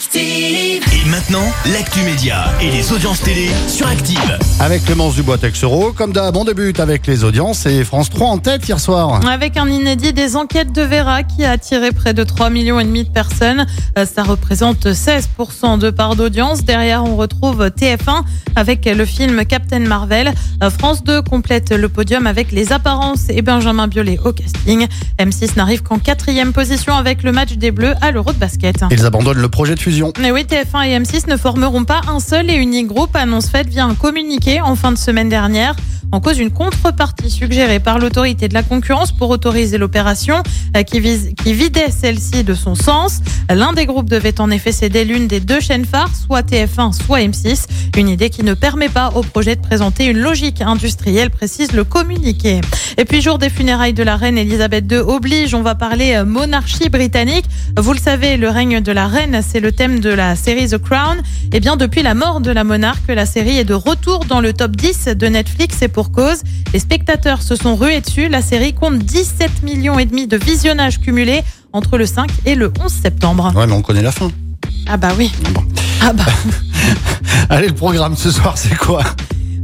Active. 0.00 0.82
Et 0.94 1.08
maintenant, 1.10 1.44
l'actu 1.74 2.00
média 2.00 2.46
et 2.62 2.70
les 2.70 2.90
audiences 2.90 3.20
télé 3.20 3.50
sur 3.68 3.86
Active. 3.86 4.38
Avec 4.58 4.82
Clémence 4.86 5.14
Dubois 5.14 5.36
Texero, 5.36 5.92
comme 5.92 6.14
d'hab, 6.14 6.34
on 6.38 6.44
débute 6.46 6.80
avec 6.80 7.06
les 7.06 7.22
audiences 7.22 7.66
et 7.66 7.84
France 7.84 8.08
3 8.08 8.28
en 8.28 8.38
tête 8.38 8.66
hier 8.66 8.80
soir. 8.80 9.20
Avec 9.28 9.58
un 9.58 9.68
inédit 9.68 10.14
des 10.14 10.36
enquêtes 10.36 10.72
de 10.72 10.80
Vera 10.80 11.22
qui 11.22 11.44
a 11.44 11.50
attiré 11.50 11.92
près 11.92 12.14
de 12.14 12.24
3 12.24 12.48
millions 12.48 12.80
et 12.80 12.84
demi 12.84 13.04
de 13.04 13.10
personnes. 13.10 13.66
Euh, 13.98 14.06
Ça 14.06 14.22
représente 14.22 14.86
16% 14.86 15.78
de 15.78 15.90
part 15.90 16.16
d'audience. 16.16 16.64
Derrière, 16.64 17.04
on 17.04 17.16
retrouve 17.16 17.66
TF1 17.66 18.22
avec 18.56 18.86
le 18.86 19.04
film 19.04 19.44
Captain 19.44 19.80
Marvel. 19.80 20.32
Euh, 20.62 20.70
France 20.70 21.04
2 21.04 21.20
complète 21.20 21.72
le 21.72 21.90
podium 21.90 22.26
avec 22.26 22.52
Les 22.52 22.72
Apparences 22.72 23.28
et 23.28 23.42
Benjamin 23.42 23.86
Biolay 23.86 24.18
au 24.24 24.32
casting. 24.32 24.86
M6 25.18 25.56
n'arrive 25.58 25.82
qu'en 25.82 25.98
quatrième 25.98 26.54
position 26.54 26.94
avec 26.94 27.22
le 27.22 27.32
match 27.32 27.52
des 27.52 27.70
Bleus 27.70 27.92
à 28.00 28.12
l'Euro 28.12 28.32
de 28.32 28.38
basket. 28.38 28.76
Ils 28.90 29.04
abandonnent 29.04 29.42
le 29.42 29.48
projet 29.50 29.74
de 29.74 29.80
Mais 30.20 30.30
oui, 30.30 30.42
TF1 30.42 30.86
et 30.86 30.98
M6 30.98 31.28
ne 31.28 31.36
formeront 31.36 31.84
pas 31.84 32.00
un 32.08 32.20
seul 32.20 32.48
et 32.50 32.54
unique 32.54 32.86
groupe, 32.86 33.14
annonce 33.16 33.48
faite 33.48 33.68
via 33.68 33.84
un 33.84 33.94
communiqué 33.94 34.60
en 34.60 34.76
fin 34.76 34.92
de 34.92 34.98
semaine 34.98 35.28
dernière. 35.28 35.74
En 36.12 36.20
cause 36.20 36.40
une 36.40 36.50
contrepartie 36.50 37.30
suggérée 37.30 37.78
par 37.78 38.00
l'autorité 38.00 38.48
de 38.48 38.54
la 38.54 38.64
concurrence 38.64 39.12
pour 39.12 39.30
autoriser 39.30 39.78
l'opération 39.78 40.42
euh, 40.76 40.82
qui, 40.82 40.98
vise, 40.98 41.30
qui 41.40 41.52
vidait 41.52 41.90
celle-ci 41.90 42.42
de 42.42 42.54
son 42.54 42.74
sens. 42.74 43.20
L'un 43.48 43.72
des 43.72 43.86
groupes 43.86 44.10
devait 44.10 44.40
en 44.40 44.50
effet 44.50 44.72
céder 44.72 45.04
l'une 45.04 45.28
des 45.28 45.38
deux 45.38 45.60
chaînes 45.60 45.84
phares, 45.84 46.10
soit 46.16 46.42
TF1, 46.42 46.92
soit 46.92 47.20
M6. 47.20 47.66
Une 47.96 48.08
idée 48.08 48.28
qui 48.28 48.42
ne 48.42 48.54
permet 48.54 48.88
pas 48.88 49.10
au 49.14 49.22
projet 49.22 49.54
de 49.54 49.60
présenter 49.60 50.06
une 50.06 50.18
logique 50.18 50.60
industrielle, 50.62 51.30
précise 51.30 51.72
le 51.72 51.84
communiqué. 51.84 52.60
Et 52.98 53.04
puis, 53.04 53.20
jour 53.20 53.38
des 53.38 53.50
funérailles 53.50 53.94
de 53.94 54.02
la 54.02 54.16
reine 54.16 54.36
Elisabeth 54.36 54.90
II 54.90 54.98
oblige, 54.98 55.54
on 55.54 55.62
va 55.62 55.76
parler 55.76 56.14
euh, 56.14 56.24
monarchie 56.24 56.88
britannique. 56.88 57.44
Vous 57.76 57.92
le 57.92 58.00
savez, 58.00 58.36
le 58.36 58.48
règne 58.48 58.80
de 58.80 58.92
la 58.92 59.06
reine, 59.06 59.42
c'est 59.46 59.60
le 59.60 59.70
thème 59.70 60.00
de 60.00 60.10
la 60.10 60.34
série 60.34 60.68
The 60.68 60.78
Crown. 60.78 61.22
Et 61.52 61.60
bien, 61.60 61.76
depuis 61.76 62.02
la 62.02 62.14
mort 62.14 62.40
de 62.40 62.50
la 62.50 62.64
monarque, 62.64 63.08
la 63.08 63.26
série 63.26 63.58
est 63.58 63.64
de 63.64 63.74
retour 63.74 64.24
dans 64.24 64.40
le 64.40 64.52
top 64.52 64.72
10 64.72 65.10
de 65.16 65.26
Netflix 65.28 65.82
cause. 66.08 66.42
Les 66.72 66.78
spectateurs 66.78 67.42
se 67.42 67.56
sont 67.56 67.76
rués 67.76 68.00
dessus. 68.00 68.28
La 68.28 68.40
série 68.40 68.72
compte 68.72 68.98
17 68.98 69.62
millions 69.62 69.98
et 69.98 70.06
demi 70.06 70.26
de 70.26 70.38
visionnages 70.38 71.00
cumulés 71.00 71.42
entre 71.72 71.98
le 71.98 72.06
5 72.06 72.30
et 72.46 72.54
le 72.54 72.72
11 72.82 72.90
septembre. 72.90 73.52
Ouais, 73.54 73.66
mais 73.66 73.72
on 73.74 73.82
connaît 73.82 74.02
la 74.02 74.12
fin. 74.12 74.30
Ah 74.88 74.96
bah 74.96 75.10
oui. 75.18 75.30
Bon. 75.52 75.62
Ah 76.00 76.12
bah. 76.12 76.24
Allez, 77.50 77.68
le 77.68 77.74
programme 77.74 78.16
ce 78.16 78.30
soir, 78.30 78.56
c'est 78.56 78.76
quoi? 78.76 79.02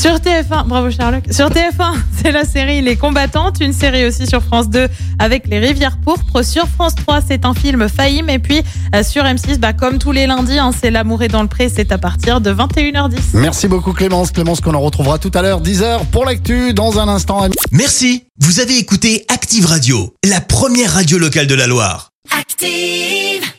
Sur 0.00 0.14
TF1, 0.14 0.66
bravo 0.66 0.90
Sherlock. 0.90 1.24
Sur 1.30 1.50
TF1, 1.50 1.92
c'est 2.22 2.32
la 2.32 2.46
série 2.46 2.80
Les 2.80 2.96
Combattantes, 2.96 3.60
une 3.60 3.74
série 3.74 4.06
aussi 4.06 4.26
sur 4.26 4.42
France 4.42 4.70
2 4.70 4.88
avec 5.18 5.46
Les 5.46 5.58
Rivières 5.58 5.98
Pourpres. 5.98 6.42
Sur 6.42 6.66
France 6.68 6.94
3, 6.94 7.20
c'est 7.20 7.44
un 7.44 7.52
film 7.52 7.86
Fahim. 7.86 8.30
Et 8.30 8.38
puis 8.38 8.62
euh, 8.94 9.02
sur 9.02 9.24
M6, 9.24 9.58
bah, 9.58 9.74
comme 9.74 9.98
tous 9.98 10.12
les 10.12 10.26
lundis, 10.26 10.58
hein, 10.58 10.70
c'est 10.72 10.90
L'amour 10.90 11.22
est 11.22 11.28
dans 11.28 11.42
le 11.42 11.48
pré, 11.48 11.68
c'est 11.68 11.92
à 11.92 11.98
partir 11.98 12.40
de 12.40 12.50
21h10. 12.50 13.18
Merci 13.34 13.68
beaucoup 13.68 13.92
Clémence. 13.92 14.30
Clémence 14.30 14.62
qu'on 14.62 14.72
en 14.72 14.80
retrouvera 14.80 15.18
tout 15.18 15.32
à 15.34 15.42
l'heure, 15.42 15.60
10h 15.60 16.06
pour 16.06 16.24
l'actu, 16.24 16.72
dans 16.72 16.98
un 16.98 17.06
instant. 17.06 17.46
Merci, 17.70 18.24
vous 18.40 18.60
avez 18.60 18.78
écouté 18.78 19.26
Active 19.28 19.66
Radio, 19.66 20.14
la 20.26 20.40
première 20.40 20.94
radio 20.94 21.18
locale 21.18 21.46
de 21.46 21.54
la 21.54 21.66
Loire. 21.66 22.08
Active. 22.40 23.49